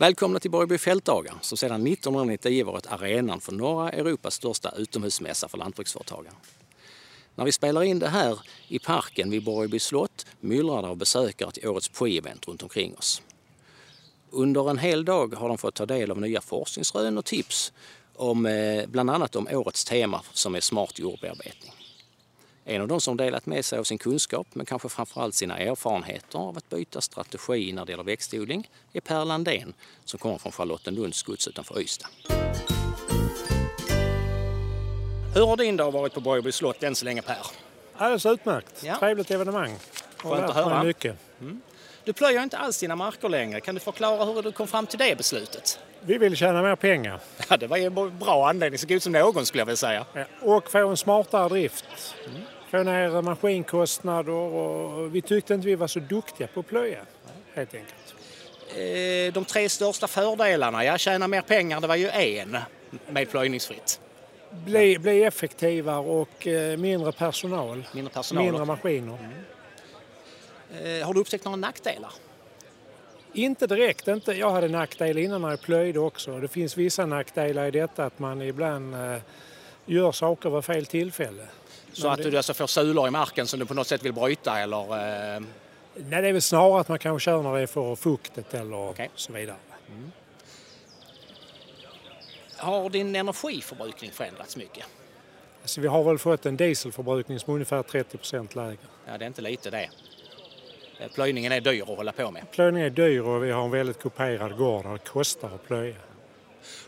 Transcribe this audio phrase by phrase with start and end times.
[0.00, 5.58] Välkomna till Borgby fältdagar som sedan 1999 varit arenan för norra Europas största utomhusmässa för
[5.58, 6.34] lantbruksföretagare.
[7.34, 8.38] När vi spelar in det här
[8.68, 13.22] i parken vid Borgby slott myllrar det av besökare till årets Poi-event runt omkring oss.
[14.30, 17.72] Under en hel dag har de fått ta del av nya forskningsrön och tips
[18.14, 21.72] om eh, bland annat om årets tema som är smart jordbearbetning.
[22.70, 26.38] En av de som delat med sig av sin kunskap, men kanske framförallt sina erfarenheter
[26.38, 31.22] av att byta strategi när det gäller växtodling, är Per Landén som kommer från Charlottenlunds
[31.22, 32.08] gods utanför Ystad.
[35.34, 37.46] Hur har din dag varit på Borgby slott än så länge Per?
[37.96, 38.84] Alldeles utmärkt.
[38.84, 38.96] Ja.
[38.98, 39.76] Trevligt evenemang.
[40.16, 40.82] Skönt att höra.
[40.82, 41.16] mycket.
[42.04, 43.60] Du plöjer inte alls dina marker längre.
[43.60, 45.78] Kan du förklara hur du kom fram till det beslutet?
[46.00, 49.12] Vi vill tjäna mer pengar Ja, det var ju en bra anledning, så god som
[49.12, 50.04] någon skulle jag vilja säga.
[50.12, 52.14] Ja, och få en smartare drift.
[52.70, 56.98] Få ner maskinkostnader och vi tyckte inte vi var så duktiga på att plöja.
[57.54, 58.14] Helt enkelt.
[58.68, 62.56] Eh, De tre största fördelarna, ja tjäna mer pengar, det var ju en
[63.08, 64.00] med plöjningsfritt.
[64.50, 67.84] Bli, bli effektivare och eh, mindre personal.
[67.94, 68.44] Mindre personal.
[68.44, 69.18] Mindre maskiner.
[70.72, 72.12] Eh, Har du upptäckt några nackdelar?
[73.32, 74.08] Inte direkt.
[74.08, 74.32] Inte.
[74.32, 76.38] Jag hade nackdel innan när jag plöjde också.
[76.40, 78.94] Det finns vissa nackdelar i detta att man ibland
[79.86, 81.46] gör saker vid fel tillfälle.
[82.02, 84.12] Så att det- du alltså får sulor i marken som du på något sätt vill
[84.12, 84.82] bryta eller?
[85.36, 85.40] Eh,
[86.00, 88.88] Nej, det är väl snarare att man kanske kör när det är för fuktigt eller
[88.90, 89.10] Okej.
[89.14, 89.56] så vidare.
[92.56, 94.84] har din energiförbrukning förändrats mycket?
[95.62, 98.76] Alltså, vi har väl fått en dieselförbrukning som är ungefär 30% lägre.
[99.06, 99.90] Ja, det är inte lite det.
[101.00, 102.50] Eh, Plöjningen är dyr att hålla på med.
[102.50, 105.94] Plöjning är dyr och vi har en väldigt kuperad gård där det kostar att plöja.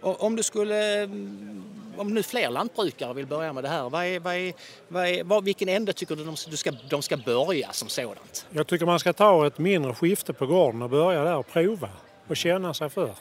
[0.00, 1.64] Och om du skulle, mm,
[1.96, 4.54] om nu fler lantbrukare vill börja med det här, vad är, vad är,
[4.88, 8.46] vad är, vad, vilken ände tycker du de, du ska, de ska börja som sådant?
[8.50, 11.90] Jag tycker man ska ta ett mindre skifte på gården och börja där och prova
[12.28, 13.14] och känna sig för.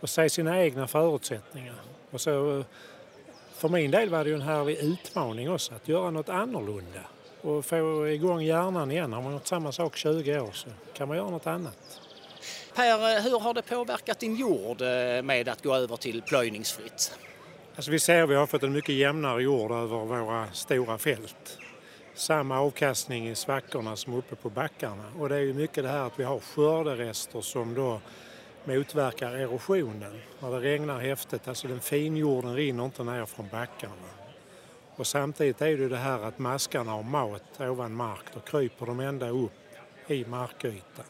[0.00, 1.74] Och se sina egna förutsättningar.
[2.10, 2.64] Och så,
[3.54, 7.00] för min del var det ju en härlig utmaning också att göra något annorlunda.
[7.40, 9.12] Och få igång hjärnan igen.
[9.12, 12.00] Har man gjort samma sak 20 år så kan man göra något annat.
[12.74, 17.18] Per, hur har det påverkat din jord eh, med att gå över till plöjningsfritt?
[17.76, 21.58] Alltså vi ser vi har fått en mycket jämnare jord över våra stora fält.
[22.14, 25.04] Samma avkastning i svackorna som uppe på backarna.
[25.18, 28.00] Och det är ju mycket det här att vi har skörderester som då
[28.64, 30.20] motverkar erosionen.
[30.40, 34.10] När det regnar häftigt, alltså den finjorden rinner inte ner från backarna.
[34.96, 38.24] Och samtidigt är det ju det här att maskarna har mat ovan mark.
[38.34, 39.52] Då kryper de ända upp
[40.06, 41.04] i markytan.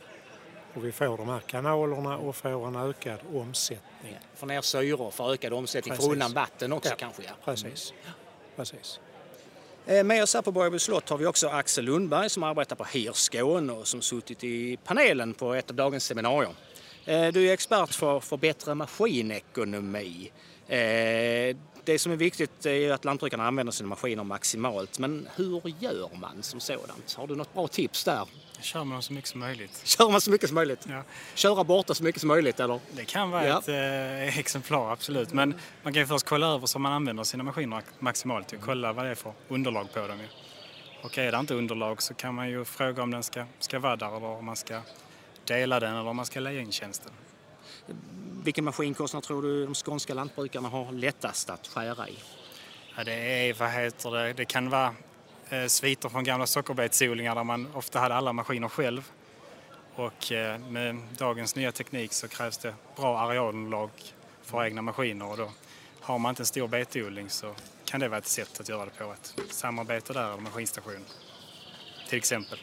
[0.75, 4.19] Och vi får de här kanalerna och får en ökad omsättning.
[4.36, 6.10] Få ner syror för ökad omsättning, Precis.
[6.12, 6.97] undan vatten också Ja.
[6.98, 7.22] kanske?
[7.22, 7.31] Ja.
[7.44, 7.92] Precis.
[8.56, 9.00] Precis.
[9.86, 12.84] Eh, Med oss här på Borgby slott har vi också Axel Lundberg som arbetar på
[12.84, 16.54] HIR Skåne och som suttit i panelen på ett av dagens seminarier.
[17.04, 20.31] Eh, Du är expert för, för bättre maskinekonomi.
[20.69, 24.98] Eh, Det som är viktigt är att lantbrukarna använder sina maskiner maximalt.
[24.98, 27.14] Men hur gör man som sådant?
[27.14, 28.28] Har du något bra tips där?
[28.62, 29.81] Kör man så mycket som möjligt.
[29.84, 30.87] Kör man så mycket som möjligt?
[30.88, 31.03] Ja.
[31.34, 32.81] Köra borta så mycket som möjligt eller?
[32.93, 33.59] Det kan vara Ja.
[33.59, 35.32] ett eh, exemplar, absolut.
[35.32, 38.53] Men man kan ju först kolla över så man använder sina maskiner maximalt.
[38.53, 38.59] Ju.
[38.59, 40.19] Kolla vad det är för underlag på dem.
[40.20, 40.26] Ju.
[41.03, 43.97] Och är det inte underlag så kan man ju fråga om den ska, ska vara
[43.97, 44.81] där eller om man ska
[45.44, 47.12] dela den eller om man ska leja in tjänsten.
[48.44, 52.19] Vilken maskinkostnad tror du de skånska lantbrukarna har lättast att skära i?
[52.97, 53.12] Ja, det
[53.49, 54.94] är, vad heter det, det kan vara
[55.50, 59.12] eh, sviter från gamla sockerbetsodlingar där man ofta hade alla maskiner själv.
[59.94, 63.91] Och eh, med dagens nya teknik så krävs det bra arealunderlag
[64.43, 65.50] för egna maskiner och då
[66.00, 68.91] har man inte en stor betodling så kan det vara ett sätt att göra det
[68.91, 69.12] på.
[69.12, 71.05] Ett samarbete där, eller maskinstation
[72.09, 72.59] till exempel.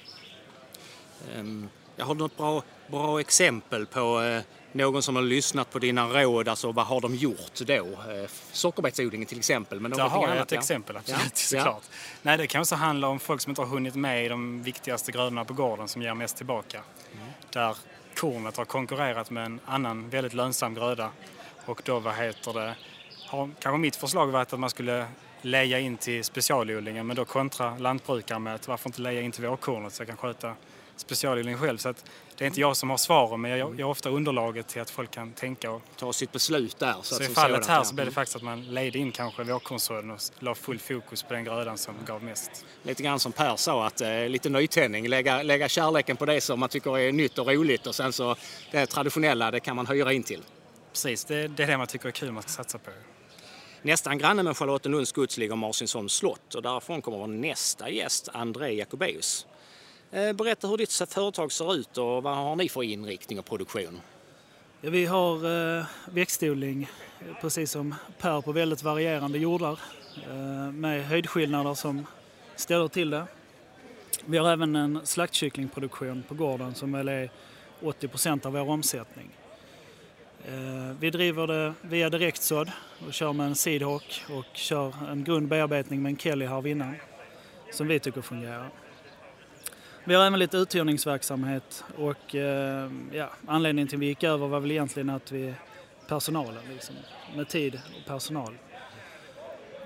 [1.35, 4.41] Ehm, jag har något bra, bra exempel på eh,
[4.71, 6.47] någon som har lyssnat på dina råd.
[6.47, 7.73] Alltså vad har de gjort då?
[7.73, 9.79] Eh, Sockerbetsodlingen till exempel.
[9.79, 10.57] Men Där har jag ett ja.
[10.57, 11.83] exempel, absolut, Ja, såklart.
[12.21, 15.11] Nej, det kan också handla om folk som inte har hunnit med i de viktigaste
[15.11, 16.81] grödorna på gården som ger mest tillbaka.
[17.13, 17.27] Mm.
[17.49, 17.77] Där
[18.15, 21.09] kornet har konkurrerat med en annan väldigt lönsam gröda
[21.65, 22.75] och då, vad heter det,
[23.25, 25.05] har kanske mitt förslag varit att man skulle
[25.41, 29.45] leja in till specialodlingen men då kontra lantbrukaren med att varför inte leja in till
[29.45, 30.53] vårkornet så jag kan sköta
[30.99, 31.77] specialodlingen själv.
[31.77, 32.05] Så att
[32.37, 34.89] det är inte jag som har svaren men jag jag har ofta underlaget till att
[34.89, 36.95] folk kan tänka och Ta sitt beslut där.
[37.01, 40.11] Så, så i fallet här så blev det faktiskt att man ledde in kanske vårkornsådern
[40.11, 42.65] och la full fokus på den grödan som gav mest.
[42.83, 45.07] Lite grann som Per sa, att eh, lite nytändning.
[45.07, 48.35] Lägga, lägga kärleken på det som man tycker är nytt och roligt och sen så
[48.71, 50.43] det traditionella, det kan man hyra in till.
[50.91, 52.91] Precis, det, det är det man tycker är kul man ska satsa på.
[53.81, 58.71] Nästan granne med Charlottenlunds gods ligger Marcinsholms slott och därifrån kommer vår nästa gäst, André
[58.71, 59.45] Jacobeus.
[60.11, 64.01] Eh, berätta hur ditt företag ser ut och vad har ni för inriktning och produktion?
[64.81, 65.35] Ja, vi har
[65.79, 66.89] eh, växtodling,
[67.41, 69.79] precis som Per, på väldigt varierande jordar
[70.29, 72.05] eh, med höjdskillnader som
[72.55, 73.25] ställer till det.
[74.25, 77.29] Vi har även en slaktkycklingproduktion på gården som väl är
[77.81, 79.29] 80 procent av vår omsättning.
[80.99, 82.71] Vi driver det via direktsådd
[83.07, 86.95] och kör med en seedhawk och kör en grundbearbetning med en Kelly här innan
[87.71, 88.69] som vi tycker fungerar.
[90.07, 94.59] Vi har även lite uthyrningsverksamhet och eh, ja, anledningen till att vi gick över var
[94.59, 95.53] väl egentligen att vi
[96.07, 96.95] personalen, liksom,
[97.35, 98.57] med tid och personal.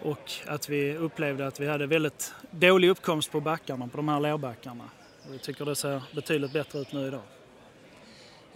[0.01, 4.19] Och att vi upplevde att vi hade väldigt dålig uppkomst på backarna, på de här
[4.19, 4.83] lerbackarna.
[5.27, 7.23] Och jag tycker det ser betydligt bättre ut nu idag.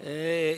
[0.03, 0.11] Eh,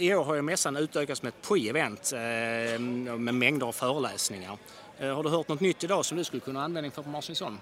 [0.03, 2.79] I år har ju mässan utökats med ett pre-event eh,
[3.17, 4.57] med mängder av föreläsningar.
[4.99, 7.59] Har du hört något nytt idag som du skulle kunna ha användning för på Marcinsson?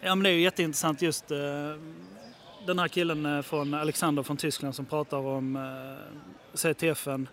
[0.00, 1.32] Ja, men det är ju jätteintressant just
[2.66, 7.28] den här killen eh, från Alexander från Tyskland som pratar om eh, CTFen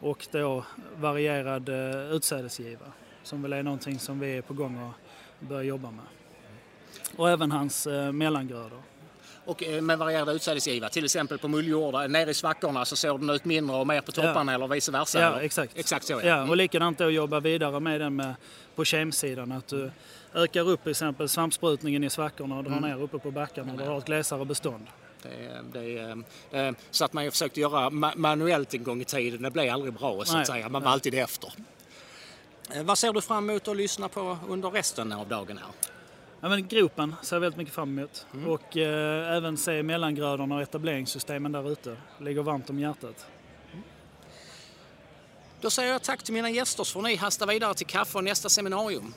[0.00, 0.64] och då
[0.96, 2.86] varierad eh, utsädesgiva
[3.22, 6.04] som väl är någonting som vi är på gång att börja jobba med.
[7.16, 8.82] Och även hans mellangrödor.
[9.46, 13.30] Och eh, med varierade utsädesgiva, till exempel på mulljordar, nere i svackorna så såg den
[13.30, 14.56] ut mindre och mer på topparna ja.
[14.56, 15.20] eller vice versa?
[15.20, 15.78] Ja, exakt.
[15.78, 16.20] exakt så, ja.
[16.22, 16.48] ja.
[16.48, 18.34] och likadant då att jobba vidare med den med,
[18.74, 19.52] på kemsidan.
[19.52, 19.90] Att du
[20.34, 22.90] ökar upp till exempel svampsprutningen i svackorna och drar mm.
[22.90, 24.86] ner uppe på backarna där du har ett glesare bestånd.
[25.22, 26.16] Det, det,
[26.50, 30.24] det, så att man försökte göra manuellt en gång i tiden, det blev aldrig bra
[30.24, 30.68] så att säga.
[30.68, 31.52] Man var alltid efter.
[32.74, 35.95] Eh, vad ser du fram emot att lyssna på under resten av dagen här?
[36.40, 38.26] Ja, men gropen ser jag väldigt mycket fram emot.
[38.34, 38.48] Mm.
[38.48, 41.96] Och eh, även se mellangrödorna och etableringssystemen där ute.
[42.20, 43.26] Ligger varmt om hjärtat.
[43.72, 43.84] Mm.
[45.60, 48.24] Då säger jag tack till mina gäster så får ni hasta vidare till kaffe och
[48.24, 49.14] nästa seminarium.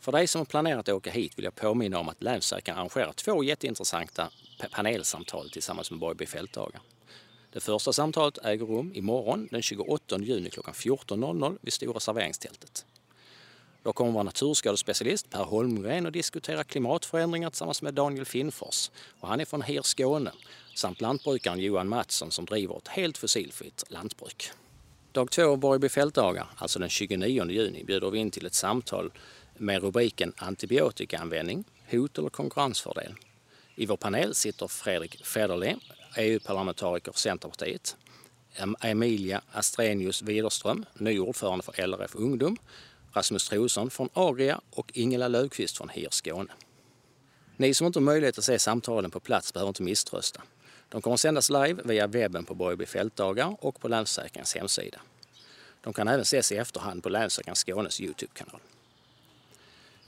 [0.00, 3.12] För dig som har planerat att åka hit vill jag påminna om att Länssäkern arrangerar
[3.12, 4.30] två jätteintressanta
[4.70, 6.80] panelsamtal tillsammans med Borgby fältdagar.
[7.54, 12.86] Det första samtalet äger rum imorgon den 28 juni klockan 14.00 vid Stora serveringstältet.
[13.82, 18.90] Då kommer vår naturskadespecialist Per Holmgren att diskutera klimatförändringar tillsammans med Daniel Finnfors.
[19.20, 20.32] Och han är från HIR Skåne
[20.74, 24.50] samt lantbrukaren Johan Mattsson som driver ett helt fossilfritt lantbruk.
[25.12, 29.12] Dag två av Borgby fältdagar, alltså den 29 juni, bjuder vi in till ett samtal
[29.56, 33.14] med rubriken Antibiotikaanvändning, hot eller konkurrensfördel.
[33.76, 35.76] I vår panel sitter Fredrik Federle,
[36.16, 37.96] EU-parlamentariker för Centerpartiet.
[38.80, 42.56] Emilia Astrenius Widerström, ny ordförande för LRF Ungdom.
[43.12, 46.52] Rasmus Trosson från Agria och Ingela Löfqvist från HIR Skåne.
[47.56, 50.42] Ni som inte har möjlighet att se samtalen på plats behöver inte misströsta.
[50.88, 55.00] De kommer att sändas live via webben på Borgby fältdagar och på Länsförsäkringens hemsida.
[55.80, 58.60] De kan även ses i efterhand på Länsförsäkringens Skånes Youtube-kanal.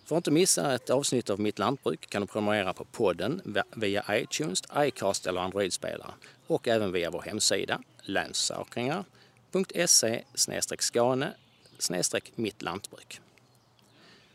[0.07, 4.05] För att inte missa ett avsnitt av Mitt Lantbruk kan du prenumerera på podden via
[4.11, 6.11] iTunes, iCast eller Android-spelare
[6.47, 10.25] och även via vår hemsida länssakerna.se
[10.79, 11.35] skane
[12.35, 13.21] mittlantbruk.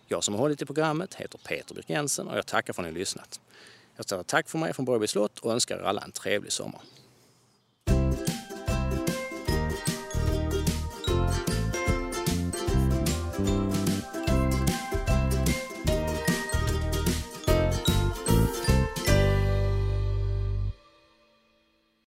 [0.08, 2.88] Jag som har hållit i programmet heter Peter Birk Jensen och jag tackar för att
[2.88, 3.40] ni har lyssnat.
[3.96, 6.82] Jag säger tack för mig från Borgby slott och önskar er alla en trevlig sommar.